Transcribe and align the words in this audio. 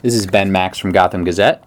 This 0.00 0.14
is 0.14 0.28
Ben 0.28 0.52
Max 0.52 0.78
from 0.78 0.92
Gotham 0.92 1.24
Gazette. 1.24 1.64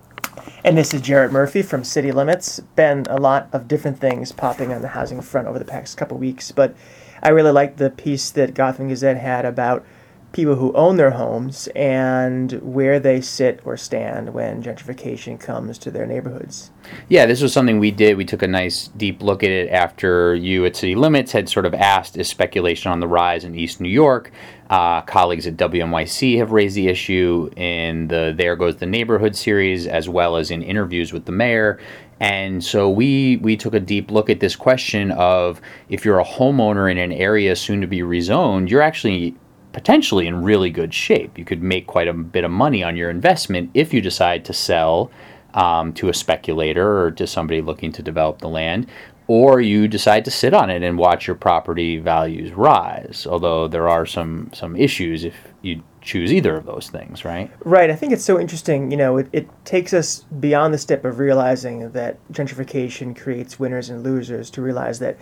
And 0.63 0.77
this 0.77 0.93
is 0.93 1.01
Jarrett 1.01 1.33
Murphy 1.33 1.61
from 1.61 1.83
City 1.83 2.13
Limits. 2.13 2.61
Been 2.77 3.05
a 3.09 3.17
lot 3.17 3.49
of 3.51 3.67
different 3.67 3.99
things 3.99 4.31
popping 4.31 4.71
on 4.71 4.81
the 4.81 4.87
housing 4.87 5.19
front 5.19 5.49
over 5.49 5.59
the 5.59 5.65
past 5.65 5.97
couple 5.97 6.17
weeks, 6.17 6.49
but 6.49 6.73
I 7.21 7.27
really 7.27 7.51
liked 7.51 7.75
the 7.75 7.89
piece 7.89 8.31
that 8.31 8.53
Gotham 8.53 8.87
Gazette 8.87 9.17
had 9.17 9.43
about 9.43 9.85
people 10.31 10.55
who 10.55 10.71
own 10.73 10.95
their 10.95 11.11
homes 11.11 11.67
and 11.75 12.53
where 12.61 12.99
they 12.99 13.19
sit 13.19 13.59
or 13.65 13.75
stand 13.75 14.33
when 14.33 14.63
gentrification 14.63 15.39
comes 15.39 15.77
to 15.77 15.91
their 15.91 16.05
neighborhoods. 16.05 16.71
Yeah, 17.09 17.25
this 17.25 17.41
was 17.41 17.51
something 17.51 17.79
we 17.79 17.91
did. 17.91 18.17
We 18.17 18.25
took 18.25 18.41
a 18.41 18.47
nice 18.47 18.87
deep 18.89 19.21
look 19.21 19.43
at 19.43 19.49
it 19.49 19.69
after 19.69 20.33
you 20.35 20.65
at 20.65 20.75
City 20.75 20.95
Limits 20.95 21.31
had 21.31 21.49
sort 21.49 21.65
of 21.65 21.73
asked 21.73 22.17
is 22.17 22.29
speculation 22.29 22.91
on 22.91 22.99
the 22.99 23.07
rise 23.07 23.43
in 23.43 23.55
East 23.55 23.81
New 23.81 23.89
York. 23.89 24.31
Uh, 24.69 25.01
colleagues 25.01 25.45
at 25.47 25.57
WNYC 25.57 26.37
have 26.37 26.53
raised 26.53 26.75
the 26.75 26.87
issue 26.87 27.49
in 27.57 28.07
the 28.07 28.33
There 28.37 28.55
Goes 28.55 28.77
the 28.77 28.85
Neighborhood 28.85 29.35
series, 29.35 29.85
as 29.85 30.07
well 30.07 30.37
as 30.37 30.49
in 30.49 30.63
interviews 30.63 31.11
with 31.11 31.25
the 31.25 31.33
mayor. 31.33 31.77
And 32.21 32.63
so 32.63 32.89
we 32.89 33.37
we 33.37 33.57
took 33.57 33.73
a 33.73 33.79
deep 33.79 34.11
look 34.11 34.29
at 34.29 34.39
this 34.39 34.55
question 34.55 35.11
of 35.11 35.59
if 35.89 36.05
you're 36.05 36.19
a 36.19 36.23
homeowner 36.23 36.89
in 36.89 36.99
an 36.99 37.11
area 37.11 37.55
soon 37.55 37.81
to 37.81 37.87
be 37.87 37.99
rezoned, 37.99 38.69
you're 38.69 38.83
actually 38.83 39.35
potentially 39.73 40.27
in 40.27 40.43
really 40.43 40.69
good 40.69 40.93
shape. 40.93 41.37
You 41.37 41.45
could 41.45 41.63
make 41.63 41.87
quite 41.87 42.07
a 42.07 42.13
bit 42.13 42.43
of 42.43 42.51
money 42.51 42.83
on 42.83 42.95
your 42.95 43.09
investment 43.09 43.71
if 43.73 43.93
you 43.93 44.01
decide 44.01 44.45
to 44.45 44.53
sell 44.53 45.11
um, 45.53 45.93
to 45.93 46.09
a 46.09 46.13
speculator 46.13 47.01
or 47.01 47.11
to 47.11 47.27
somebody 47.27 47.61
looking 47.61 47.91
to 47.93 48.01
develop 48.01 48.39
the 48.39 48.49
land, 48.49 48.87
or 49.27 49.61
you 49.61 49.87
decide 49.87 50.25
to 50.25 50.31
sit 50.31 50.53
on 50.53 50.69
it 50.69 50.83
and 50.83 50.97
watch 50.97 51.27
your 51.27 51.35
property 51.35 51.97
values 51.97 52.51
rise. 52.51 53.27
Although 53.29 53.67
there 53.67 53.87
are 53.87 54.05
some 54.05 54.49
some 54.53 54.75
issues 54.75 55.23
if 55.23 55.35
you 55.61 55.83
choose 56.01 56.33
either 56.33 56.55
of 56.55 56.65
those 56.65 56.89
things, 56.89 57.23
right? 57.23 57.51
Right. 57.63 57.89
I 57.91 57.95
think 57.95 58.11
it's 58.11 58.25
so 58.25 58.39
interesting. 58.39 58.91
You 58.91 58.97
know, 58.97 59.17
it, 59.17 59.29
it 59.31 59.47
takes 59.65 59.93
us 59.93 60.25
beyond 60.39 60.73
the 60.73 60.77
step 60.77 61.05
of 61.05 61.19
realizing 61.19 61.91
that 61.91 62.17
gentrification 62.31 63.15
creates 63.15 63.59
winners 63.59 63.89
and 63.89 64.03
losers 64.03 64.49
to 64.51 64.61
realize 64.61 64.99
that 64.99 65.17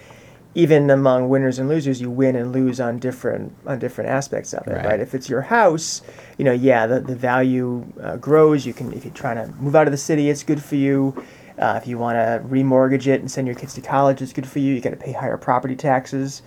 even 0.56 0.90
among 0.90 1.30
winners 1.30 1.60
and 1.60 1.70
losers, 1.70 2.02
you 2.02 2.10
win 2.10 2.36
and 2.36 2.52
lose 2.52 2.80
on 2.80 2.98
different 2.98 3.56
on 3.68 3.80
different 3.80 4.10
aspects 4.10 4.54
of 4.54 4.68
it, 4.68 4.72
right? 4.72 4.86
right? 4.86 5.00
If 5.00 5.14
it's 5.14 5.30
your 5.30 5.42
house, 5.42 6.02
you 6.38 6.46
know, 6.46 6.52
yeah, 6.52 6.88
the, 6.88 7.00
the 7.00 7.16
value 7.16 7.86
uh, 8.02 8.18
grows. 8.18 8.66
You 8.66 8.74
can 8.74 8.92
if 8.94 9.06
you're 9.06 9.14
trying 9.14 9.36
to 9.36 9.54
move 9.62 9.76
out 9.76 9.88
of 9.88 9.92
the 9.92 9.98
city, 9.98 10.30
it's 10.30 10.44
good 10.44 10.62
for 10.62 10.76
you. 10.76 11.24
Uh, 11.60 11.78
if 11.82 11.88
you 11.88 11.98
want 11.98 12.16
to 12.16 12.42
remortgage 12.48 13.06
it 13.06 13.20
and 13.20 13.30
send 13.30 13.46
your 13.46 13.56
kids 13.56 13.74
to 13.74 13.82
college, 13.82 14.22
it's 14.22 14.34
good 14.34 14.48
for 14.48 14.60
you. 14.60 14.74
You 14.74 14.82
got 14.82 14.92
to 14.92 14.96
pay 14.96 15.12
higher 15.12 15.38
property 15.38 15.76
taxes. 15.76 16.42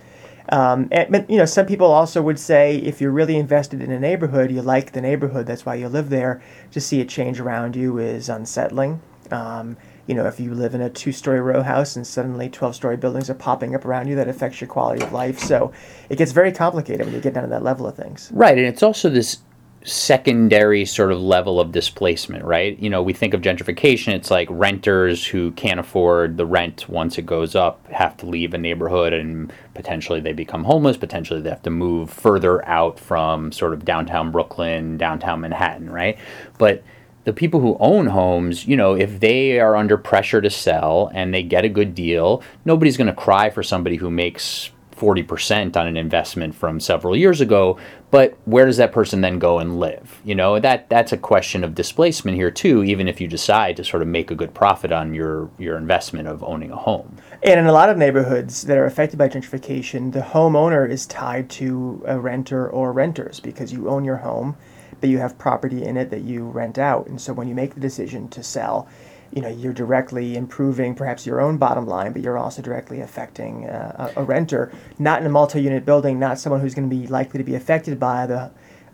Um, 0.49 0.89
and, 0.91 1.09
but 1.11 1.29
you 1.29 1.37
know, 1.37 1.45
some 1.45 1.65
people 1.65 1.87
also 1.87 2.21
would 2.21 2.39
say 2.39 2.77
if 2.77 2.99
you're 2.99 3.11
really 3.11 3.37
invested 3.37 3.81
in 3.81 3.91
a 3.91 3.99
neighborhood, 3.99 4.51
you 4.51 4.61
like 4.61 4.91
the 4.91 5.01
neighborhood, 5.01 5.45
that's 5.45 5.65
why 5.65 5.75
you 5.75 5.87
live 5.87 6.09
there. 6.09 6.41
To 6.71 6.81
see 6.81 6.99
it 6.99 7.09
change 7.09 7.39
around 7.39 7.75
you 7.75 7.99
is 7.99 8.27
unsettling. 8.27 9.01
Um, 9.31 9.77
you 10.07 10.15
know, 10.15 10.25
if 10.25 10.39
you 10.39 10.53
live 10.53 10.75
in 10.75 10.81
a 10.81 10.89
two 10.89 11.11
story 11.11 11.39
row 11.39 11.61
house 11.61 11.95
and 11.95 12.05
suddenly 12.05 12.49
12 12.49 12.75
story 12.75 12.97
buildings 12.97 13.29
are 13.29 13.35
popping 13.35 13.75
up 13.75 13.85
around 13.85 14.07
you, 14.07 14.15
that 14.15 14.27
affects 14.27 14.59
your 14.59 14.67
quality 14.67 15.03
of 15.03 15.11
life. 15.11 15.39
So 15.39 15.71
it 16.09 16.17
gets 16.17 16.31
very 16.31 16.51
complicated 16.51 17.05
when 17.05 17.15
you 17.15 17.21
get 17.21 17.33
down 17.33 17.43
to 17.43 17.49
that 17.49 17.63
level 17.63 17.87
of 17.87 17.95
things. 17.95 18.29
Right. 18.33 18.57
And 18.57 18.67
it's 18.67 18.83
also 18.83 19.09
this 19.09 19.39
secondary 19.85 20.85
sort 20.85 21.11
of 21.11 21.19
level 21.19 21.59
of 21.59 21.71
displacement, 21.71 22.43
right? 22.45 22.79
You 22.79 22.89
know, 22.89 23.01
we 23.03 23.13
think 23.13 23.33
of 23.33 23.41
gentrification, 23.41 24.13
it's 24.13 24.31
like 24.31 24.47
renters 24.49 25.25
who 25.25 25.51
can't 25.51 25.79
afford 25.79 26.37
the 26.37 26.45
rent 26.45 26.87
once 26.87 27.17
it 27.17 27.25
goes 27.25 27.53
up 27.55 27.85
have 27.91 28.15
to 28.17 28.25
leave 28.25 28.53
a 28.53 28.57
neighborhood 28.57 29.13
and 29.13 29.51
potentially 29.73 30.21
they 30.21 30.31
become 30.33 30.63
homeless, 30.63 30.95
potentially 30.95 31.41
they 31.41 31.49
have 31.49 31.63
to 31.63 31.69
move 31.69 32.09
further 32.09 32.65
out 32.65 32.99
from 32.99 33.51
sort 33.51 33.73
of 33.73 33.83
downtown 33.83 34.31
Brooklyn, 34.31 34.97
downtown 34.97 35.41
Manhattan, 35.41 35.89
right? 35.89 36.17
But 36.57 36.83
the 37.23 37.33
people 37.33 37.59
who 37.59 37.77
own 37.79 38.07
homes, 38.07 38.67
you 38.67 38.75
know, 38.75 38.95
if 38.95 39.19
they 39.19 39.59
are 39.59 39.75
under 39.75 39.97
pressure 39.97 40.41
to 40.41 40.49
sell 40.49 41.09
and 41.13 41.33
they 41.33 41.43
get 41.43 41.65
a 41.65 41.69
good 41.69 41.95
deal, 41.95 42.43
nobody's 42.65 42.97
going 42.97 43.07
to 43.07 43.13
cry 43.13 43.49
for 43.49 43.63
somebody 43.63 43.95
who 43.95 44.11
makes 44.11 44.71
40% 44.95 45.75
on 45.75 45.87
an 45.87 45.97
investment 45.97 46.55
from 46.55 46.79
several 46.79 47.15
years 47.15 47.41
ago, 47.41 47.77
but 48.11 48.37
where 48.45 48.65
does 48.65 48.77
that 48.77 48.91
person 48.91 49.21
then 49.21 49.39
go 49.39 49.59
and 49.59 49.79
live? 49.79 50.21
You 50.23 50.35
know, 50.35 50.59
that 50.59 50.87
that's 50.89 51.11
a 51.11 51.17
question 51.17 51.63
of 51.63 51.75
displacement 51.75 52.37
here 52.37 52.51
too, 52.51 52.83
even 52.83 53.07
if 53.07 53.19
you 53.19 53.27
decide 53.27 53.75
to 53.77 53.83
sort 53.83 54.01
of 54.01 54.07
make 54.07 54.31
a 54.31 54.35
good 54.35 54.53
profit 54.53 54.91
on 54.91 55.13
your 55.13 55.49
your 55.57 55.77
investment 55.77 56.27
of 56.27 56.43
owning 56.43 56.71
a 56.71 56.75
home. 56.75 57.17
And 57.41 57.59
in 57.59 57.65
a 57.65 57.73
lot 57.73 57.89
of 57.89 57.97
neighborhoods 57.97 58.63
that 58.63 58.77
are 58.77 58.85
affected 58.85 59.17
by 59.17 59.29
gentrification, 59.29 60.13
the 60.13 60.21
homeowner 60.21 60.89
is 60.89 61.05
tied 61.05 61.49
to 61.51 62.03
a 62.05 62.19
renter 62.19 62.69
or 62.69 62.93
renters 62.93 63.39
because 63.39 63.73
you 63.73 63.89
own 63.89 64.05
your 64.05 64.17
home 64.17 64.55
that 65.03 65.09
you 65.09 65.17
have 65.17 65.37
property 65.37 65.83
in 65.83 65.97
it 65.97 66.09
that 66.11 66.21
you 66.21 66.45
rent 66.45 66.77
out. 66.77 67.07
And 67.07 67.19
so 67.19 67.33
when 67.33 67.49
you 67.49 67.53
make 67.53 67.73
the 67.73 67.81
decision 67.81 68.29
to 68.29 68.41
sell, 68.41 68.87
you 69.33 69.41
know 69.41 69.49
you're 69.49 69.73
directly 69.73 70.37
improving 70.37 70.95
perhaps 70.95 71.25
your 71.25 71.41
own 71.41 71.57
bottom 71.57 71.85
line, 71.85 72.13
but 72.13 72.21
you're 72.21 72.37
also 72.37 72.61
directly 72.61 73.01
affecting 73.01 73.67
uh, 73.67 74.13
a, 74.15 74.21
a 74.21 74.23
renter, 74.23 74.71
not 74.99 75.19
in 75.19 75.27
a 75.27 75.29
multi-unit 75.29 75.85
building, 75.85 76.19
not 76.19 76.39
someone 76.39 76.61
who's 76.61 76.73
going 76.73 76.89
to 76.89 76.95
be 76.95 77.05
likely 77.07 77.37
to 77.37 77.43
be 77.43 77.55
affected 77.55 77.99
by 77.99 78.25
the 78.25 78.49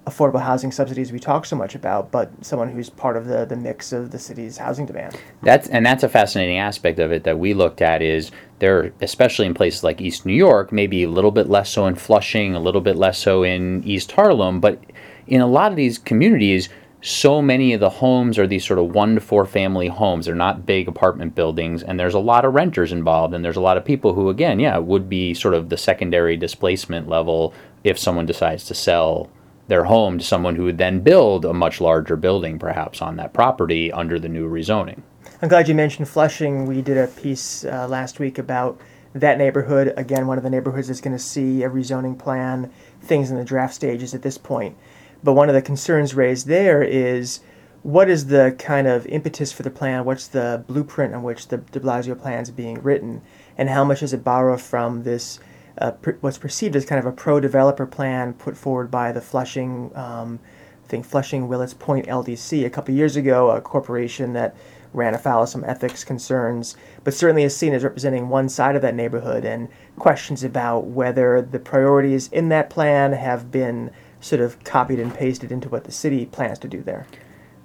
affordable 0.09 0.42
housing 0.42 0.72
subsidies 0.72 1.12
we 1.12 1.20
talk 1.20 1.46
so 1.46 1.56
much 1.56 1.75
about, 1.75 2.12
but 2.12 2.31
someone 2.44 2.70
who's 2.70 2.90
part 2.90 3.16
of 3.16 3.28
the, 3.28 3.46
the 3.46 3.56
mix 3.56 3.91
of 3.91 4.12
the 4.12 4.18
city's 4.20 4.58
housing 4.58 4.86
demand. 4.86 5.16
That's 5.44 5.68
and 5.68 5.86
that's 5.86 6.03
a 6.03 6.09
fascinating 6.09 6.58
aspect 6.58 7.00
of 7.00 7.12
it 7.12 7.24
that 7.24 7.38
we 7.38 7.53
looked 7.53 7.81
at 7.81 8.02
is 8.02 8.31
there, 8.59 8.91
especially 9.02 9.46
in 9.46 9.53
places 9.53 9.84
like 9.84 10.02
East 10.02 10.26
New 10.26 10.34
York, 10.34 10.72
maybe 10.72 11.03
a 11.03 11.09
little 11.09 11.31
bit 11.31 11.50
less 11.50 11.70
so 11.70 11.86
in 11.86 11.96
Flushing, 11.96 12.56
a 12.56 12.59
little 12.59 12.81
bit 12.81 12.96
less 12.96 13.20
so 13.20 13.44
in 13.44 13.84
East 13.86 14.12
Harlem, 14.12 14.59
but 14.59 14.81
in 15.29 15.41
a 15.41 15.47
lot 15.47 15.72
of 15.72 15.78
these 15.78 15.97
communities, 15.97 16.69
so 17.01 17.41
many 17.41 17.73
of 17.73 17.79
the 17.79 17.90
homes 17.90 18.38
are 18.38 18.47
these 18.47 18.66
sort 18.66 18.79
of 18.79 18.94
one 18.94 19.16
to 19.16 19.22
four 19.22 19.45
family 19.45 19.88
homes. 19.88 20.25
They're 20.25 20.35
not 20.35 20.66
big 20.66 20.88
apartment 20.88 21.35
buildings, 21.35 21.81
and 21.84 22.00
there's 22.00 22.16
a 22.16 22.19
lot 22.19 22.44
of 22.44 22.53
renters 22.53 22.91
involved, 22.91 23.34
and 23.34 23.45
there's 23.45 23.56
a 23.56 23.62
lot 23.62 23.78
of 23.78 23.85
people 23.85 24.13
who, 24.13 24.29
again, 24.29 24.59
yeah, 24.59 24.78
would 24.78 25.07
be 25.07 25.34
sort 25.34 25.53
of 25.53 25.69
the 25.69 25.78
secondary 25.78 26.35
displacement 26.35 27.07
level 27.07 27.53
if 27.84 27.97
someone 27.97 28.25
decides 28.25 28.66
to 28.66 28.73
sell 28.73 29.29
their 29.67 29.84
home 29.84 30.17
to 30.17 30.25
someone 30.25 30.56
who 30.56 30.63
would 30.66 30.79
then 30.79 31.00
build 31.00 31.46
a 31.46 31.53
much 31.53 31.79
larger 31.79 32.16
building, 32.16 32.57
perhaps 32.57 33.01
on 33.01 33.16
that 33.17 33.31
property 33.34 33.91
under 33.91 34.19
the 34.19 34.28
new 34.28 34.50
rezoning. 34.50 35.01
I'm 35.41 35.47
glad 35.47 35.69
you 35.69 35.75
mentioned 35.75 36.09
Flushing. 36.09 36.66
We 36.66 36.81
did 36.81 36.97
a 36.97 37.07
piece 37.07 37.63
uh, 37.63 37.88
last 37.88 38.19
week 38.19 38.40
about 38.40 38.81
that 39.13 39.38
neighborhood. 39.38 39.94
Again, 39.96 40.28
one 40.28 40.38
of 40.38 40.44
the 40.44 40.50
neighborhoods 40.50 40.90
is 40.90 41.00
going 41.00 41.16
to 41.16 41.23
see 41.23 41.63
a 41.63 41.69
rezoning 41.69 42.17
plan, 42.17 42.72
things 43.01 43.31
in 43.31 43.38
the 43.38 43.46
draft 43.46 43.73
stages 43.73 44.13
at 44.13 44.22
this 44.22 44.38
point. 44.38 44.75
But 45.24 45.34
one 45.34 45.50
of 45.50 45.56
the 45.56 45.62
concerns 45.62 46.13
raised 46.16 46.47
there 46.47 46.81
is 46.81 47.41
what 47.81 48.09
is 48.09 48.28
the 48.28 48.56
kind 48.57 48.88
of 48.88 49.06
impetus 49.07 49.52
for 49.52 49.63
the 49.63 49.69
plan? 49.69 50.06
What's 50.06 50.28
the 50.28 50.63
blueprint 50.68 51.13
on 51.13 51.24
which 51.24 51.47
the 51.47 51.57
de 51.57 51.80
Blasio 51.80 52.19
plan 52.19 52.41
is 52.41 52.52
being 52.52 52.81
written? 52.81 53.22
And 53.58 53.69
how 53.69 53.84
much 53.84 54.02
does 54.02 54.13
it 54.13 54.24
borrow 54.24 54.58
from 54.58 55.03
this, 55.03 55.40
uh, 55.78 55.91
per, 55.91 56.18
what's 56.22 56.38
perceived 56.38 56.75
as 56.75 56.85
kind 56.85 57.00
of 57.00 57.06
a 57.06 57.16
pro 57.16 57.40
developer 57.40 57.85
plan 57.85 58.34
put 58.34 58.58
forward 58.58 58.91
by 58.91 59.12
the 59.12 59.22
Flushing, 59.22 59.91
um, 59.96 60.40
I 60.85 60.88
think 60.88 61.06
Flushing 61.06 61.47
Willets 61.47 61.74
Point 61.74 62.08
LDC 62.08 62.66
a 62.66 62.69
couple 62.69 62.94
years 62.94 63.16
ago, 63.16 63.52
a 63.52 63.62
corporation 63.62 64.34
that 64.34 64.56
ran 64.91 65.13
afoul 65.13 65.44
of 65.44 65.50
some 65.50 65.63
ethics 65.66 66.03
concerns, 66.03 66.75
but 67.03 67.13
certainly 67.13 67.44
is 67.44 67.56
seen 67.56 67.74
as 67.74 67.84
representing 67.84 68.28
one 68.28 68.50
side 68.50 68.75
of 68.75 68.81
that 68.81 68.96
neighborhood 68.96 69.46
and 69.46 69.69
questions 69.97 70.44
about 70.44 70.85
whether 70.85 71.41
the 71.41 71.59
priorities 71.59 72.28
in 72.29 72.50
that 72.50 72.69
plan 72.69 73.13
have 73.13 73.52
been 73.52 73.91
sort 74.19 74.41
of 74.41 74.63
copied 74.63 75.00
and 75.00 75.13
pasted 75.13 75.52
into 75.52 75.69
what 75.69 75.85
the 75.85 75.91
city 75.91 76.25
plans 76.25 76.59
to 76.59 76.68
do 76.68 76.81
there. 76.81 77.07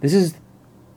This 0.00 0.14
is 0.14 0.36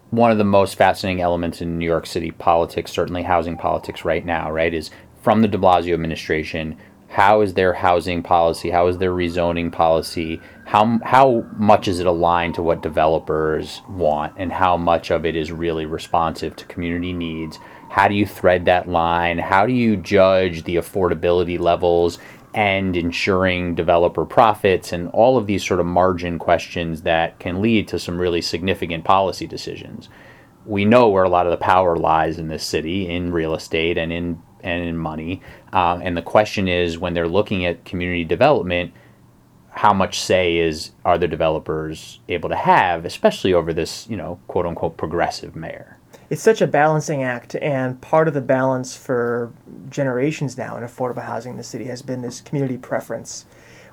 one 0.09 0.31
of 0.31 0.37
the 0.37 0.43
most 0.43 0.75
fascinating 0.75 1.21
elements 1.21 1.61
in 1.61 1.77
New 1.77 1.85
York 1.85 2.05
City 2.05 2.31
politics, 2.31 2.91
certainly 2.91 3.23
housing 3.23 3.57
politics 3.57 4.05
right 4.05 4.25
now, 4.25 4.51
right? 4.51 4.73
Is 4.73 4.89
from 5.21 5.41
the 5.41 5.47
de 5.47 5.57
Blasio 5.57 5.93
administration, 5.93 6.77
how 7.09 7.41
is 7.41 7.53
their 7.53 7.73
housing 7.73 8.21
policy? 8.21 8.69
How 8.69 8.87
is 8.87 8.97
their 8.97 9.11
rezoning 9.11 9.71
policy? 9.71 10.41
How, 10.65 10.99
how 11.03 11.45
much 11.57 11.87
is 11.87 11.99
it 11.99 12.05
aligned 12.05 12.55
to 12.55 12.61
what 12.61 12.83
developers 12.83 13.81
want? 13.89 14.33
And 14.37 14.51
how 14.51 14.77
much 14.77 15.09
of 15.09 15.25
it 15.25 15.35
is 15.35 15.51
really 15.51 15.85
responsive 15.85 16.55
to 16.57 16.65
community 16.65 17.13
needs? 17.13 17.59
How 17.89 18.07
do 18.07 18.15
you 18.15 18.25
thread 18.25 18.65
that 18.65 18.89
line? 18.89 19.37
How 19.37 19.65
do 19.65 19.73
you 19.73 19.95
judge 19.95 20.63
the 20.63 20.75
affordability 20.75 21.57
levels 21.57 22.19
and 22.57 22.97
ensuring 22.97 23.75
developer 23.75 24.25
profits 24.25 24.91
and 24.91 25.09
all 25.09 25.37
of 25.37 25.45
these 25.45 25.63
sort 25.63 25.79
of 25.79 25.85
margin 25.85 26.39
questions 26.39 27.03
that 27.03 27.37
can 27.37 27.61
lead 27.61 27.87
to 27.87 27.99
some 27.99 28.17
really 28.17 28.41
significant 28.41 29.03
policy 29.03 29.45
decisions. 29.45 30.09
We 30.65 30.83
know 30.83 31.07
where 31.07 31.23
a 31.23 31.29
lot 31.29 31.45
of 31.45 31.51
the 31.51 31.63
power 31.63 31.95
lies 31.95 32.39
in 32.39 32.47
this 32.47 32.63
city 32.63 33.07
in 33.07 33.31
real 33.31 33.53
estate 33.53 33.95
and 33.99 34.11
in 34.11 34.41
and 34.61 34.83
in 34.83 34.97
money. 34.97 35.39
Um, 35.71 36.01
and 36.01 36.17
the 36.17 36.23
question 36.23 36.67
is, 36.67 36.97
when 36.97 37.13
they're 37.13 37.27
looking 37.27 37.63
at 37.63 37.85
community 37.85 38.23
development, 38.23 38.91
how 39.69 39.93
much 39.93 40.19
say 40.19 40.57
is 40.57 40.93
are 41.05 41.19
the 41.19 41.27
developers 41.27 42.21
able 42.27 42.49
to 42.49 42.55
have, 42.55 43.05
especially 43.05 43.53
over 43.53 43.71
this, 43.71 44.09
you 44.09 44.17
know, 44.17 44.39
quote 44.47 44.65
unquote 44.65 44.97
progressive 44.97 45.55
mayor? 45.55 45.96
It's 46.29 46.41
such 46.41 46.61
a 46.61 46.67
balancing 46.67 47.23
act, 47.23 47.55
and 47.55 47.99
part 48.01 48.27
of 48.27 48.33
the 48.33 48.41
balance 48.41 48.95
for 48.95 49.53
generations 49.89 50.57
now 50.57 50.75
in 50.75 50.83
affordable 50.83 51.23
housing 51.23 51.51
in 51.51 51.57
the 51.57 51.63
city 51.63 51.85
has 51.85 52.01
been 52.01 52.21
this 52.21 52.41
community 52.41 52.77
preference, 52.77 53.45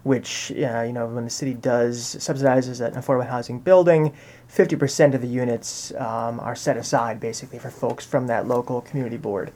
which 0.03 0.51
uh, 0.53 0.83
you 0.83 0.93
know 0.93 1.07
when 1.07 1.25
the 1.25 1.31
city 1.31 1.55
does 1.55 2.17
subsidizes 2.17 2.85
an 2.85 2.95
affordable 2.95 3.29
housing 3.29 3.61
building, 3.61 4.13
50% 4.53 5.15
of 5.15 5.21
the 5.21 5.29
units 5.29 5.93
um, 5.95 6.41
are 6.41 6.57
set 6.57 6.77
aside 6.77 7.21
basically 7.21 7.59
for 7.59 7.71
folks 7.71 8.05
from 8.05 8.27
that 8.27 8.49
local 8.49 8.81
community 8.81 9.17
board. 9.17 9.53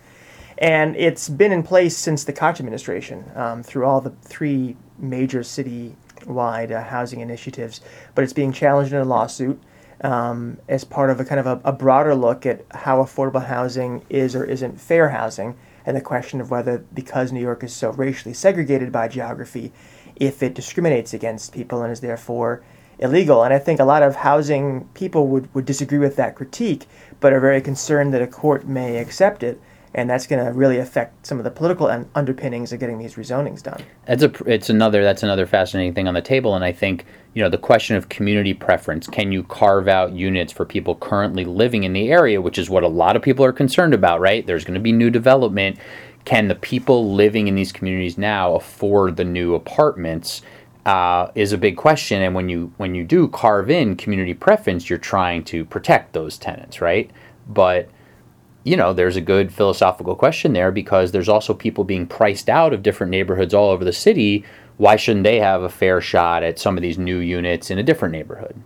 And 0.59 0.97
it's 0.97 1.29
been 1.29 1.53
in 1.53 1.63
place 1.63 1.97
since 1.97 2.25
the 2.25 2.33
Koch 2.33 2.59
administration 2.59 3.25
um, 3.37 3.63
through 3.63 3.87
all 3.87 4.01
the 4.01 4.11
three 4.23 4.77
major 4.99 5.45
city-wide 5.45 6.73
uh, 6.73 6.83
housing 6.83 7.21
initiatives, 7.21 7.81
but 8.15 8.25
it's 8.25 8.33
being 8.33 8.53
challenged 8.53 8.93
in 8.93 8.99
a 8.99 9.05
lawsuit 9.05 9.61
um, 10.03 10.59
as 10.69 10.85
part 10.85 11.11
of 11.11 11.21
a 11.21 11.25
kind 11.25 11.41
of 11.41 11.47
a, 11.47 11.61
a 11.65 11.73
broader 11.73 12.15
look 12.15 12.47
at 12.47 12.65
how 12.71 13.03
affordable 13.03 13.47
housing 13.47 14.05
is 14.09 14.37
or 14.37 14.45
isn't 14.45 14.81
fair 14.81 15.11
housing, 15.11 15.56
and 15.85 15.97
the 15.97 16.00
question 16.00 16.41
of 16.41 16.50
whether, 16.50 16.79
because 16.95 17.33
New 17.33 17.41
York 17.41 17.65
is 17.65 17.75
so 17.75 17.91
racially 17.91 18.35
segregated 18.35 18.93
by 18.93 19.09
geography, 19.09 19.73
if 20.17 20.43
it 20.43 20.55
discriminates 20.55 21.15
against 21.15 21.53
people 21.53 21.83
and 21.83 21.93
is 21.93 22.00
therefore 22.00 22.62
illegal. 22.99 23.43
And 23.43 23.55
I 23.55 23.59
think 23.59 23.81
a 23.81 23.85
lot 23.85 24.03
of 24.03 24.17
housing 24.17 24.89
people 24.95 25.29
would, 25.29 25.53
would 25.55 25.65
disagree 25.65 25.99
with 25.99 26.17
that 26.17 26.35
critique, 26.35 26.87
but 27.21 27.33
are 27.33 27.41
very 27.41 27.61
concerned 27.61 28.12
that 28.12 28.23
a 28.23 28.27
court 28.27 28.67
may 28.67 28.97
accept 28.97 29.43
it 29.43 29.61
and 29.94 30.08
that's 30.08 30.26
going 30.26 30.44
to 30.44 30.52
really 30.52 30.79
affect 30.79 31.26
some 31.26 31.38
of 31.38 31.44
the 31.44 31.50
political 31.50 31.87
un- 31.87 32.08
underpinnings 32.14 32.73
of 32.73 32.81
getting 32.81 32.99
these 32.99 33.14
rezonings 33.14 33.62
done. 33.62 33.82
That's 34.06 34.23
a 34.23 34.32
it's 34.46 34.70
another 34.70 35.02
that's 35.02 35.23
another 35.23 35.46
fascinating 35.46 35.94
thing 35.94 36.08
on 36.08 36.14
the 36.14 36.23
table, 36.23 36.55
and 36.55 36.64
I 36.64 36.73
think 36.73 37.05
you 37.35 37.43
know 37.43 37.49
the 37.49 37.58
question 37.58 37.96
of 37.96 38.08
community 38.08 38.55
preference. 38.55 39.06
Can 39.06 39.32
you 39.32 39.43
carve 39.44 39.88
out 39.88 40.12
units 40.12 40.52
for 40.52 40.64
people 40.64 40.94
currently 40.96 41.44
living 41.44 41.85
in 41.85 41.93
the 41.93 42.11
area, 42.11 42.40
which 42.40 42.58
is 42.58 42.69
what 42.69 42.82
a 42.82 42.88
lot 42.88 43.17
of 43.17 43.23
people 43.23 43.44
are 43.44 43.52
concerned 43.52 43.94
about, 43.94 44.20
right? 44.20 44.46
There's 44.46 44.64
going 44.64 44.75
to 44.75 44.81
be 44.81 44.93
new 44.93 45.11
development. 45.11 45.79
Can 46.25 46.49
the 46.49 46.55
people 46.55 47.14
living 47.14 47.49
in 47.49 47.55
these 47.55 47.73
communities 47.73 48.19
now 48.19 48.55
afford 48.55 49.17
the 49.17 49.25
new 49.25 49.55
apartments? 49.55 50.43
Uh, 50.87 51.31
is 51.34 51.52
a 51.52 51.58
big 51.58 51.76
question, 51.76 52.23
and 52.23 52.34
when 52.34 52.49
you 52.49 52.73
when 52.79 52.94
you 52.94 53.05
do 53.05 53.29
carve 53.29 53.69
in 53.69 53.94
community 53.94 54.32
preference, 54.32 54.88
you're 54.88 54.99
trying 54.99 55.44
to 55.44 55.62
protect 55.67 56.14
those 56.14 56.38
tenants, 56.38 56.81
right? 56.81 57.11
But 57.46 57.91
you 58.69 58.76
know, 58.76 58.93
there's 58.93 59.17
a 59.17 59.23
good 59.23 59.50
philosophical 59.50 60.15
question 60.15 60.53
there 60.53 60.70
because 60.70 61.11
there's 61.11 61.29
also 61.29 61.55
people 61.55 61.85
being 61.85 62.06
priced 62.06 62.50
out 62.50 62.75
of 62.75 62.82
different 62.82 63.11
neighborhoods 63.11 63.55
all 63.55 63.70
over 63.70 63.82
the 63.82 63.94
city. 63.94 64.44
Why 64.76 64.97
shouldn't 64.97 65.25
they 65.25 65.41
have 65.41 65.62
a 65.62 65.70
fair 65.70 66.03
shot 66.03 66.43
at 66.43 66.59
some 66.59 66.76
of 66.76 66.82
these 66.82 66.99
new 66.99 67.17
units 67.17 67.70
in 67.70 67.79
a 67.79 67.82
different 67.82 68.12
neighborhood? 68.12 68.62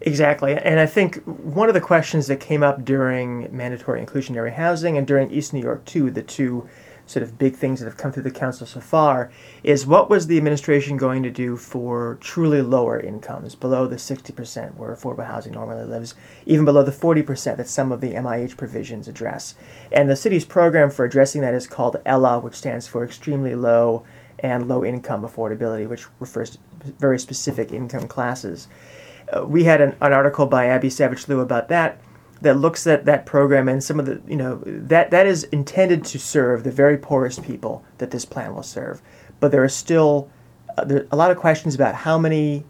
Exactly. 0.00 0.54
And 0.56 0.80
I 0.80 0.86
think 0.86 1.16
one 1.24 1.68
of 1.68 1.74
the 1.74 1.80
questions 1.80 2.26
that 2.28 2.40
came 2.40 2.62
up 2.62 2.86
during 2.86 3.54
mandatory 3.54 4.04
inclusionary 4.04 4.54
housing 4.54 4.96
and 4.96 5.06
during 5.06 5.30
East 5.30 5.52
New 5.52 5.60
York, 5.60 5.84
too, 5.84 6.10
the 6.10 6.22
two 6.22 6.66
sort 7.08 7.22
of 7.22 7.38
big 7.38 7.56
things 7.56 7.80
that 7.80 7.86
have 7.86 7.96
come 7.96 8.12
through 8.12 8.22
the 8.22 8.30
council 8.30 8.66
so 8.66 8.80
far 8.80 9.30
is 9.62 9.86
what 9.86 10.10
was 10.10 10.26
the 10.26 10.36
administration 10.36 10.96
going 10.96 11.22
to 11.22 11.30
do 11.30 11.56
for 11.56 12.18
truly 12.20 12.60
lower 12.60 13.00
incomes, 13.00 13.54
below 13.54 13.86
the 13.86 13.96
60% 13.96 14.76
where 14.76 14.94
affordable 14.94 15.26
housing 15.26 15.54
normally 15.54 15.84
lives, 15.84 16.14
even 16.44 16.64
below 16.64 16.82
the 16.82 16.92
40% 16.92 17.56
that 17.56 17.68
some 17.68 17.90
of 17.92 18.00
the 18.00 18.12
MIH 18.12 18.56
provisions 18.56 19.08
address. 19.08 19.54
And 19.90 20.10
the 20.10 20.16
city's 20.16 20.44
program 20.44 20.90
for 20.90 21.04
addressing 21.04 21.40
that 21.40 21.54
is 21.54 21.66
called 21.66 21.96
ELLA, 22.04 22.40
which 22.40 22.54
stands 22.54 22.86
for 22.86 23.02
Extremely 23.02 23.54
Low 23.54 24.04
and 24.40 24.68
Low 24.68 24.84
Income 24.84 25.22
Affordability, 25.22 25.88
which 25.88 26.06
refers 26.20 26.50
to 26.50 26.58
very 26.98 27.18
specific 27.18 27.72
income 27.72 28.06
classes. 28.06 28.68
Uh, 29.32 29.44
we 29.44 29.64
had 29.64 29.80
an, 29.80 29.96
an 30.00 30.12
article 30.12 30.46
by 30.46 30.66
Abby 30.66 30.90
Savitch-Lew 30.90 31.40
about 31.40 31.68
that 31.68 32.00
that 32.40 32.56
looks 32.56 32.86
at 32.86 33.04
that 33.04 33.26
program 33.26 33.68
and 33.68 33.82
some 33.82 33.98
of 33.98 34.06
the 34.06 34.20
you 34.28 34.36
know 34.36 34.62
that 34.64 35.10
that 35.10 35.26
is 35.26 35.44
intended 35.44 36.04
to 36.04 36.18
serve 36.18 36.64
the 36.64 36.70
very 36.70 36.96
poorest 36.96 37.42
people 37.42 37.84
that 37.98 38.10
this 38.10 38.24
plan 38.24 38.54
will 38.54 38.62
serve. 38.62 39.02
But 39.40 39.52
there 39.52 39.62
are 39.62 39.68
still 39.68 40.30
uh, 40.76 40.84
there 40.84 41.06
a 41.10 41.16
lot 41.16 41.30
of 41.30 41.36
questions 41.36 41.74
about 41.74 41.94
how 41.94 42.18
many 42.18 42.64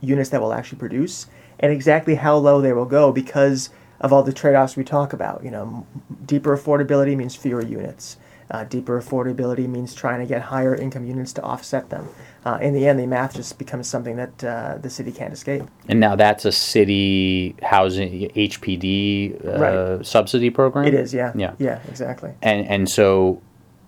units 0.00 0.30
that 0.30 0.40
will 0.40 0.52
actually 0.52 0.78
produce 0.78 1.26
and 1.58 1.72
exactly 1.72 2.16
how 2.16 2.36
low 2.36 2.60
they 2.60 2.72
will 2.72 2.84
go 2.84 3.12
because 3.12 3.70
of 4.00 4.12
all 4.12 4.22
the 4.22 4.32
trade-offs 4.32 4.76
we 4.76 4.84
talk 4.84 5.12
about. 5.12 5.42
You 5.44 5.50
know 5.50 5.86
deeper 6.26 6.56
affordability 6.56 7.16
means 7.16 7.34
fewer 7.34 7.62
units 7.62 8.18
uh, 8.50 8.64
deeper 8.64 9.00
affordability 9.00 9.68
means 9.68 9.94
trying 9.94 10.20
to 10.20 10.26
get 10.26 10.42
higher 10.42 10.74
income 10.74 11.06
units 11.06 11.32
to 11.34 11.42
offset 11.42 11.90
them. 11.90 12.08
Uh, 12.44 12.58
in 12.60 12.74
the 12.74 12.86
end, 12.86 12.98
the 12.98 13.06
math 13.06 13.34
just 13.34 13.58
becomes 13.58 13.88
something 13.88 14.16
that 14.16 14.44
uh, 14.44 14.78
the 14.78 14.90
city 14.90 15.10
can't 15.10 15.32
escape. 15.32 15.62
And 15.88 15.98
now 15.98 16.14
that's 16.14 16.44
a 16.44 16.52
city 16.52 17.56
housing 17.62 18.30
HPD 18.30 19.44
uh, 19.44 19.58
right. 19.58 20.06
subsidy 20.06 20.50
program. 20.50 20.86
It 20.86 20.94
is, 20.94 21.14
yeah, 21.14 21.32
yeah, 21.34 21.54
yeah, 21.58 21.80
exactly. 21.88 22.32
And 22.42 22.66
and 22.66 22.88
so 22.88 23.40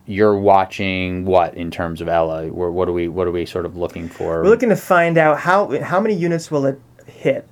you're 0.07 0.39
watching 0.39 1.25
what 1.25 1.55
in 1.55 1.71
terms 1.71 2.01
of 2.01 2.09
ELLA? 2.09 2.49
What 2.49 2.89
are 2.89 2.93
we 2.93 3.09
what 3.09 3.27
are 3.27 3.33
we 3.33 3.45
sort 3.45 3.67
of 3.67 3.77
looking 3.77 4.09
for? 4.09 4.43
We're 4.43 4.49
looking 4.49 4.69
to 4.71 4.77
find 4.77 5.19
out 5.19 5.41
how 5.41 5.81
how 5.83 6.01
many 6.01 6.15
units 6.15 6.51
will 6.51 6.65
it 6.67 6.81
hit 7.07 7.47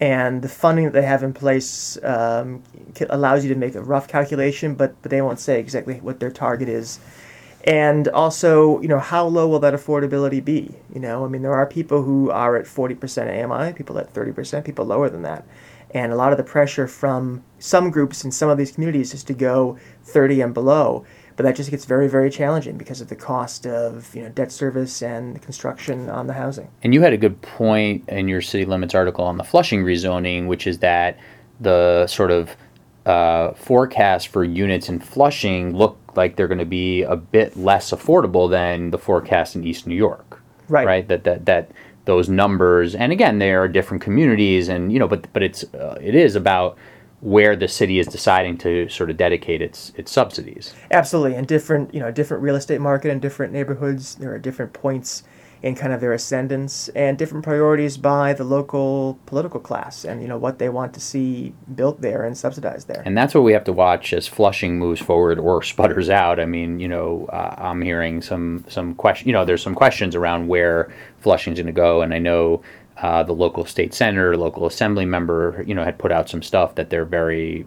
and 0.00 0.42
the 0.42 0.48
funding 0.48 0.84
that 0.84 0.92
they 0.92 1.02
have 1.02 1.22
in 1.22 1.32
place 1.32 1.98
um, 2.04 2.62
allows 3.10 3.44
you 3.44 3.52
to 3.52 3.58
make 3.58 3.74
a 3.74 3.82
rough 3.82 4.06
calculation, 4.06 4.74
but 4.74 5.00
but 5.02 5.10
they 5.10 5.22
won't 5.22 5.40
say 5.40 5.58
exactly 5.58 5.96
what 6.00 6.20
their 6.20 6.30
target 6.30 6.68
is. 6.68 7.00
And 7.64 8.08
also, 8.08 8.80
you 8.80 8.88
know, 8.88 9.00
how 9.00 9.26
low 9.26 9.48
will 9.48 9.58
that 9.58 9.74
affordability 9.74 10.42
be? 10.42 10.74
You 10.94 11.00
know, 11.00 11.24
I 11.24 11.28
mean, 11.28 11.42
there 11.42 11.52
are 11.52 11.66
people 11.66 12.02
who 12.02 12.30
are 12.30 12.56
at 12.56 12.66
40% 12.66 13.44
AMI, 13.44 13.72
people 13.72 13.98
at 13.98 14.14
30%, 14.14 14.64
people 14.64 14.84
lower 14.84 15.10
than 15.10 15.22
that. 15.22 15.44
And 15.90 16.12
a 16.12 16.16
lot 16.16 16.32
of 16.32 16.38
the 16.38 16.44
pressure 16.44 16.86
from 16.86 17.42
some 17.58 17.90
groups 17.90 18.24
in 18.24 18.30
some 18.30 18.48
of 18.48 18.58
these 18.58 18.72
communities 18.72 19.12
is 19.12 19.24
to 19.24 19.34
go 19.34 19.76
30 20.04 20.40
and 20.40 20.54
below 20.54 21.04
but 21.38 21.44
that 21.44 21.54
just 21.54 21.70
gets 21.70 21.84
very 21.84 22.08
very 22.08 22.30
challenging 22.30 22.76
because 22.76 23.00
of 23.00 23.08
the 23.08 23.14
cost 23.14 23.64
of 23.64 24.12
you 24.12 24.20
know 24.20 24.28
debt 24.30 24.50
service 24.50 25.02
and 25.02 25.40
construction 25.40 26.10
on 26.10 26.26
the 26.26 26.32
housing. 26.32 26.68
And 26.82 26.92
you 26.92 27.00
had 27.00 27.12
a 27.12 27.16
good 27.16 27.40
point 27.40 28.06
in 28.08 28.26
your 28.26 28.42
city 28.42 28.64
limits 28.64 28.92
article 28.92 29.24
on 29.24 29.36
the 29.36 29.44
Flushing 29.44 29.84
rezoning, 29.84 30.48
which 30.48 30.66
is 30.66 30.80
that 30.80 31.16
the 31.60 32.08
sort 32.08 32.32
of 32.32 32.56
uh, 33.06 33.52
forecast 33.52 34.28
for 34.28 34.42
units 34.42 34.88
in 34.88 34.98
Flushing 34.98 35.76
look 35.76 35.96
like 36.16 36.34
they're 36.34 36.48
going 36.48 36.58
to 36.58 36.64
be 36.64 37.02
a 37.04 37.14
bit 37.14 37.56
less 37.56 37.92
affordable 37.92 38.50
than 38.50 38.90
the 38.90 38.98
forecast 38.98 39.54
in 39.54 39.62
East 39.62 39.86
New 39.86 39.94
York. 39.94 40.42
Right. 40.68 40.86
Right. 40.88 41.06
That 41.06 41.22
that 41.22 41.46
that 41.46 41.70
those 42.04 42.28
numbers, 42.28 42.96
and 42.96 43.12
again, 43.12 43.38
they 43.38 43.52
are 43.52 43.68
different 43.68 44.02
communities, 44.02 44.68
and 44.68 44.92
you 44.92 44.98
know, 44.98 45.06
but 45.06 45.32
but 45.32 45.44
it's 45.44 45.62
uh, 45.72 45.98
it 46.00 46.16
is 46.16 46.34
about 46.34 46.76
where 47.20 47.56
the 47.56 47.66
city 47.66 47.98
is 47.98 48.06
deciding 48.06 48.56
to 48.58 48.88
sort 48.88 49.10
of 49.10 49.16
dedicate 49.16 49.60
its 49.60 49.92
its 49.96 50.12
subsidies. 50.12 50.74
Absolutely, 50.90 51.36
and 51.36 51.46
different 51.46 51.92
you 51.92 52.00
know 52.00 52.10
different 52.10 52.42
real 52.42 52.56
estate 52.56 52.80
market 52.80 53.10
in 53.10 53.20
different 53.20 53.52
neighborhoods. 53.52 54.14
There 54.16 54.32
are 54.32 54.38
different 54.38 54.72
points 54.72 55.22
in 55.62 55.74
kind 55.74 55.92
of 55.92 56.00
their 56.00 56.12
ascendance 56.12 56.88
and 56.90 57.18
different 57.18 57.44
priorities 57.44 57.96
by 57.96 58.32
the 58.32 58.44
local 58.44 59.18
political 59.26 59.58
class 59.58 60.04
and 60.04 60.22
you 60.22 60.28
know 60.28 60.38
what 60.38 60.58
they 60.58 60.68
want 60.68 60.94
to 60.94 61.00
see 61.00 61.52
built 61.74 62.00
there 62.00 62.24
and 62.24 62.38
subsidized 62.38 62.86
there. 62.86 63.02
And 63.04 63.18
that's 63.18 63.34
what 63.34 63.42
we 63.42 63.52
have 63.52 63.64
to 63.64 63.72
watch 63.72 64.12
as 64.12 64.28
Flushing 64.28 64.78
moves 64.78 65.00
forward 65.00 65.38
or 65.38 65.62
sputters 65.64 66.10
out. 66.10 66.38
I 66.38 66.46
mean, 66.46 66.78
you 66.78 66.88
know, 66.88 67.26
uh, 67.32 67.54
I'm 67.58 67.82
hearing 67.82 68.22
some 68.22 68.64
some 68.68 68.94
question. 68.94 69.26
You 69.28 69.32
know, 69.32 69.44
there's 69.44 69.62
some 69.62 69.74
questions 69.74 70.14
around 70.14 70.48
where 70.48 70.92
Flushing's 71.20 71.58
going 71.58 71.66
to 71.66 71.72
go, 71.72 72.02
and 72.02 72.14
I 72.14 72.18
know 72.18 72.62
uh, 73.02 73.22
the 73.22 73.32
local 73.32 73.64
state 73.64 73.94
senator, 73.94 74.36
local 74.36 74.66
assembly 74.66 75.04
member, 75.04 75.62
you 75.66 75.74
know, 75.74 75.84
had 75.84 75.98
put 75.98 76.12
out 76.12 76.28
some 76.28 76.42
stuff 76.42 76.74
that 76.74 76.90
they're 76.90 77.04
very 77.04 77.66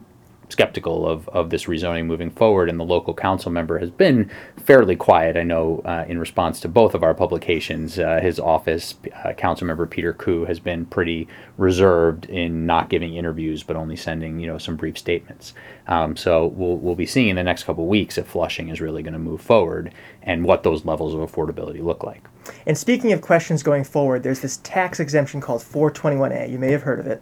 skeptical 0.51 1.08
of, 1.08 1.27
of 1.29 1.50
this 1.50 1.65
rezoning 1.65 2.05
moving 2.05 2.29
forward, 2.29 2.70
and 2.70 2.79
the 2.79 2.86
local 2.86 3.13
council 3.13 3.51
member 3.51 3.79
has 3.79 3.89
been 3.89 4.29
fairly 4.58 4.96
quiet. 4.96 5.38
I 5.38 5.43
know 5.43 5.81
uh, 5.86 6.05
in 6.08 6.20
response 6.20 6.60
to 6.62 6.67
both 6.67 6.93
of 6.93 7.03
our 7.03 7.13
publications, 7.13 7.98
uh, 7.98 8.20
his 8.22 8.39
office, 8.39 8.96
uh, 9.24 9.34
council 9.34 9.67
member 9.67 9.86
Peter 9.86 10.13
Koo, 10.13 10.46
has 10.46 10.60
been 10.60 10.86
pretty 10.86 11.27
reserved 11.58 12.25
in 12.25 12.65
not 12.65 12.89
giving 12.89 13.15
interviews, 13.15 13.63
but 13.63 13.75
only 13.75 13.96
sending 13.96 14.39
you 14.39 14.48
know 14.48 14.58
some 14.58 14.75
brief 14.75 14.98
statements. 14.98 15.53
Um, 15.88 16.15
so 16.15 16.48
we'll 16.48 16.77
we'll 16.77 16.96
be 16.96 17.05
seeing 17.05 17.29
in 17.29 17.36
the 17.36 17.43
next 17.43 17.63
couple 17.63 17.88
weeks 17.88 18.17
if 18.17 18.27
Flushing 18.27 18.70
is 18.70 18.81
really 18.81 19.03
going 19.03 19.13
to 19.13 19.20
move 19.20 19.41
forward 19.41 19.93
and 20.24 20.46
what 20.46 20.63
those 20.63 20.86
levels 20.86 21.13
of 21.13 21.20
affordability 21.20 21.84
look 21.84 22.03
like. 22.03 22.27
And 22.65 22.77
speaking 22.77 23.12
of 23.12 23.22
questions 23.22 23.63
going 23.63 23.84
forward, 23.84 24.24
there's 24.24 24.39
this 24.39 24.58
tax 24.58 25.00
exemption 25.00 25.41
called 25.41 25.62
421A. 25.62 26.50
You 26.51 26.60
may 26.60 26.72
have 26.72 26.84
heard 26.84 27.00
of 27.00 27.08
it. 27.08 27.22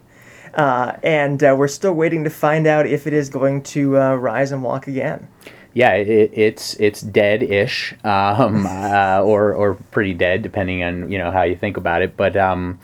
Uh, 0.54 0.96
and 1.02 1.42
uh, 1.42 1.54
we're 1.56 1.68
still 1.68 1.92
waiting 1.92 2.24
to 2.24 2.30
find 2.30 2.66
out 2.66 2.86
if 2.86 3.06
it 3.06 3.12
is 3.12 3.28
going 3.28 3.62
to 3.62 3.98
uh, 3.98 4.14
rise 4.14 4.52
and 4.52 4.62
walk 4.62 4.86
again. 4.86 5.28
Yeah, 5.72 5.92
it, 5.92 6.32
it's 6.34 6.74
it's 6.74 7.00
dead-ish, 7.00 7.94
um, 8.02 8.66
uh, 8.68 9.22
or 9.22 9.54
or 9.54 9.74
pretty 9.92 10.14
dead, 10.14 10.42
depending 10.42 10.82
on 10.82 11.10
you 11.10 11.18
know 11.18 11.30
how 11.30 11.42
you 11.42 11.56
think 11.56 11.76
about 11.76 12.02
it. 12.02 12.16
But 12.16 12.36
um, 12.36 12.80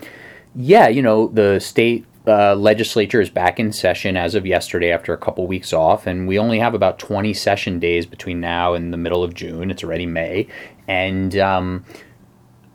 yeah, 0.55 0.89
you 0.89 1.03
know 1.03 1.27
the 1.29 1.59
state 1.59 2.07
uh, 2.27 2.55
legislature 2.55 3.21
is 3.21 3.31
back 3.31 3.59
in 3.59 3.73
session 3.73 4.17
as 4.17 4.35
of 4.35 4.47
yesterday 4.47 4.93
after 4.93 5.13
a 5.13 5.19
couple 5.19 5.47
weeks 5.47 5.73
off, 5.73 6.07
and 6.07 6.29
we 6.29 6.39
only 6.39 6.59
have 6.59 6.75
about 6.75 6.99
20 6.99 7.35
session 7.35 7.79
days 7.81 8.07
between 8.07 8.41
now 8.41 8.75
and 8.75 8.93
the 8.93 8.97
middle 8.97 9.25
of 9.25 9.35
June. 9.35 9.71
It's 9.71 9.83
already 9.83 10.07
May, 10.07 10.47
and 10.87 11.37
um, 11.39 11.85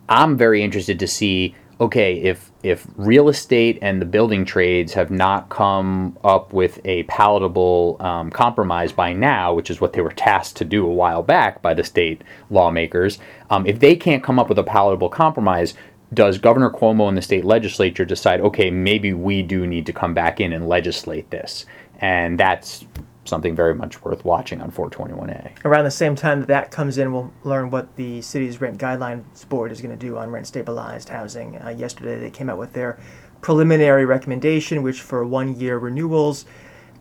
I'm 0.08 0.36
very 0.36 0.62
interested 0.62 0.98
to 0.98 1.06
see 1.06 1.54
okay, 1.82 2.14
if 2.22 2.52
if 2.62 2.86
real 2.96 3.28
estate 3.28 3.76
and 3.82 4.00
the 4.00 4.06
building 4.06 4.44
trades 4.44 4.92
have 4.92 5.10
not 5.10 5.48
come 5.48 6.16
up 6.22 6.52
with 6.52 6.80
a 6.84 7.02
palatable 7.04 7.96
um, 7.98 8.30
compromise 8.30 8.92
by 8.92 9.12
now, 9.12 9.52
which 9.52 9.68
is 9.68 9.80
what 9.80 9.92
they 9.92 10.00
were 10.00 10.12
tasked 10.12 10.56
to 10.56 10.64
do 10.64 10.86
a 10.86 10.92
while 10.92 11.24
back 11.24 11.60
by 11.60 11.74
the 11.74 11.82
state 11.82 12.22
lawmakers, 12.50 13.18
um, 13.50 13.66
if 13.66 13.80
they 13.80 13.96
can't 13.96 14.22
come 14.22 14.38
up 14.38 14.48
with 14.48 14.60
a 14.60 14.62
palatable 14.62 15.08
compromise, 15.08 15.74
does 16.14 16.38
Governor 16.38 16.70
Cuomo 16.70 17.08
and 17.08 17.18
the 17.18 17.22
state 17.22 17.44
legislature 17.44 18.04
decide, 18.04 18.40
okay, 18.40 18.70
maybe 18.70 19.12
we 19.12 19.42
do 19.42 19.66
need 19.66 19.84
to 19.86 19.92
come 19.92 20.14
back 20.14 20.40
in 20.40 20.52
and 20.52 20.68
legislate 20.68 21.30
this? 21.30 21.66
And 21.98 22.38
that's 22.38 22.84
something 23.24 23.54
very 23.54 23.74
much 23.74 24.02
worth 24.02 24.24
watching 24.24 24.60
on 24.60 24.70
421A. 24.70 25.64
Around 25.64 25.84
the 25.84 25.90
same 25.90 26.16
time 26.16 26.40
that 26.40 26.48
that 26.48 26.70
comes 26.70 26.98
in, 26.98 27.12
we'll 27.12 27.32
learn 27.44 27.70
what 27.70 27.94
the 27.96 28.20
city's 28.22 28.60
rent 28.60 28.78
guidelines 28.78 29.48
board 29.48 29.70
is 29.70 29.80
going 29.80 29.96
to 29.96 30.06
do 30.06 30.18
on 30.18 30.30
rent 30.30 30.46
stabilized 30.46 31.08
housing. 31.08 31.56
Uh, 31.62 31.70
yesterday, 31.70 32.18
they 32.18 32.30
came 32.30 32.50
out 32.50 32.58
with 32.58 32.72
their 32.72 32.98
preliminary 33.40 34.04
recommendation, 34.04 34.82
which 34.82 35.00
for 35.00 35.24
one 35.24 35.58
year 35.58 35.78
renewals 35.78 36.44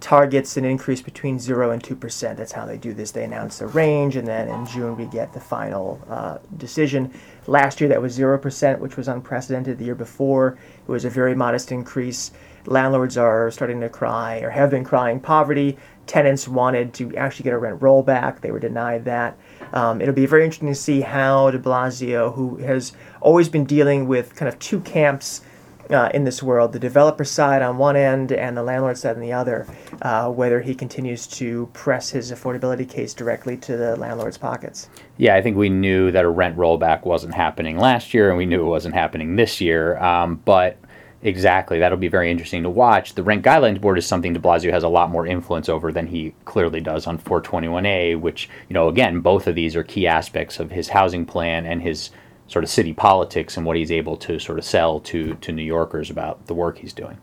targets 0.01 0.57
an 0.57 0.65
increase 0.65 1.01
between 1.01 1.39
0 1.39 1.71
and 1.71 1.81
2%. 1.81 2.35
That's 2.35 2.51
how 2.51 2.65
they 2.65 2.77
do 2.77 2.93
this. 2.93 3.11
They 3.11 3.23
announce 3.23 3.61
a 3.61 3.67
range, 3.67 4.15
and 4.15 4.27
then 4.27 4.49
in 4.49 4.65
June, 4.65 4.97
we 4.97 5.05
get 5.05 5.31
the 5.31 5.39
final 5.39 6.01
uh, 6.09 6.39
decision. 6.57 7.13
Last 7.47 7.79
year, 7.79 7.87
that 7.89 8.01
was 8.01 8.17
0%, 8.17 8.79
which 8.79 8.97
was 8.97 9.07
unprecedented. 9.07 9.77
The 9.77 9.85
year 9.85 9.95
before, 9.95 10.57
it 10.87 10.91
was 10.91 11.05
a 11.05 11.09
very 11.09 11.35
modest 11.35 11.71
increase. 11.71 12.31
Landlords 12.65 13.17
are 13.17 13.51
starting 13.51 13.81
to 13.81 13.89
cry 13.89 14.39
or 14.39 14.49
have 14.49 14.69
been 14.69 14.83
crying 14.83 15.19
poverty 15.19 15.77
tenants 16.11 16.47
wanted 16.47 16.93
to 16.93 17.15
actually 17.15 17.43
get 17.43 17.53
a 17.53 17.57
rent 17.57 17.79
rollback. 17.79 18.41
They 18.41 18.51
were 18.51 18.59
denied 18.59 19.05
that. 19.05 19.37
Um, 19.71 20.01
it'll 20.01 20.13
be 20.13 20.25
very 20.25 20.43
interesting 20.43 20.67
to 20.67 20.75
see 20.75 21.01
how 21.01 21.51
de 21.51 21.59
Blasio, 21.59 22.35
who 22.35 22.57
has 22.57 22.91
always 23.21 23.47
been 23.47 23.63
dealing 23.63 24.07
with 24.07 24.35
kind 24.35 24.49
of 24.49 24.59
two 24.59 24.81
camps 24.81 25.41
uh, 25.89 26.09
in 26.13 26.23
this 26.23 26.41
world 26.41 26.71
the 26.73 26.79
developer 26.79 27.23
side 27.23 27.61
on 27.61 27.77
one 27.77 27.95
end 27.95 28.31
and 28.31 28.55
the 28.55 28.63
landlord 28.63 28.97
side 28.97 29.15
on 29.15 29.21
the 29.21 29.33
other, 29.33 29.67
uh, 30.01 30.29
whether 30.29 30.61
he 30.61 30.73
continues 30.73 31.27
to 31.27 31.69
press 31.73 32.09
his 32.09 32.31
affordability 32.31 32.87
case 32.87 33.13
directly 33.13 33.57
to 33.57 33.75
the 33.75 33.95
landlord's 33.97 34.37
pockets. 34.37 34.89
Yeah, 35.17 35.35
I 35.35 35.41
think 35.41 35.57
we 35.57 35.69
knew 35.69 36.11
that 36.11 36.23
a 36.23 36.29
rent 36.29 36.57
rollback 36.57 37.03
wasn't 37.03 37.33
happening 37.33 37.77
last 37.77 38.13
year, 38.13 38.29
and 38.29 38.37
we 38.37 38.45
knew 38.45 38.61
it 38.61 38.69
wasn't 38.69 38.95
happening 38.95 39.35
this 39.35 39.61
year. 39.61 39.97
Um, 39.97 40.41
but 40.45 40.77
Exactly. 41.23 41.77
That'll 41.77 41.97
be 41.97 42.07
very 42.07 42.31
interesting 42.31 42.63
to 42.63 42.69
watch. 42.69 43.13
The 43.13 43.23
Rent 43.23 43.45
Guidelines 43.45 43.79
Board 43.79 43.97
is 43.99 44.07
something 44.07 44.33
de 44.33 44.39
Blasio 44.39 44.71
has 44.71 44.83
a 44.83 44.89
lot 44.89 45.11
more 45.11 45.27
influence 45.27 45.69
over 45.69 45.91
than 45.91 46.07
he 46.07 46.33
clearly 46.45 46.81
does 46.81 47.05
on 47.05 47.19
421A, 47.19 48.19
which, 48.19 48.49
you 48.69 48.73
know, 48.73 48.87
again, 48.87 49.19
both 49.19 49.45
of 49.45 49.53
these 49.53 49.75
are 49.75 49.83
key 49.83 50.07
aspects 50.07 50.59
of 50.59 50.71
his 50.71 50.89
housing 50.89 51.25
plan 51.25 51.65
and 51.65 51.81
his 51.81 52.09
sort 52.47 52.63
of 52.63 52.69
city 52.69 52.93
politics 52.93 53.55
and 53.55 53.65
what 53.65 53.77
he's 53.77 53.91
able 53.91 54.17
to 54.17 54.39
sort 54.39 54.57
of 54.57 54.65
sell 54.65 54.99
to, 54.99 55.35
to 55.35 55.51
New 55.51 55.63
Yorkers 55.63 56.09
about 56.09 56.47
the 56.47 56.55
work 56.55 56.79
he's 56.79 56.93
doing. 56.93 57.17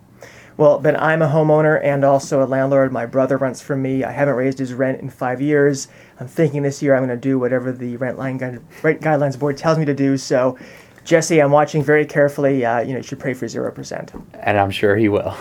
Well, 0.56 0.80
Ben, 0.80 0.96
I'm 0.96 1.22
a 1.22 1.28
homeowner 1.28 1.80
and 1.84 2.04
also 2.04 2.42
a 2.42 2.46
landlord. 2.46 2.92
My 2.92 3.06
brother 3.06 3.36
rents 3.36 3.60
from 3.60 3.80
me. 3.80 4.02
I 4.02 4.10
haven't 4.10 4.34
raised 4.34 4.58
his 4.58 4.74
rent 4.74 5.00
in 5.00 5.08
five 5.08 5.40
years. 5.40 5.86
I'm 6.18 6.26
thinking 6.26 6.62
this 6.62 6.82
year 6.82 6.96
I'm 6.96 7.04
going 7.04 7.16
to 7.16 7.16
do 7.16 7.38
whatever 7.38 7.70
the 7.70 7.96
rent, 7.96 8.18
line 8.18 8.38
rent 8.82 9.00
guidelines 9.00 9.38
board 9.38 9.56
tells 9.56 9.78
me 9.78 9.84
to 9.84 9.94
do. 9.94 10.16
So 10.16 10.58
Jesse, 11.08 11.40
I'm 11.40 11.52
watching 11.52 11.82
very 11.82 12.04
carefully. 12.04 12.66
Uh, 12.66 12.80
you 12.80 12.92
know, 12.92 12.98
you 12.98 13.02
should 13.02 13.18
pray 13.18 13.32
for 13.32 13.46
0%. 13.46 14.26
And 14.40 14.58
I'm 14.58 14.70
sure 14.70 14.94
he 14.94 15.08
will. 15.08 15.34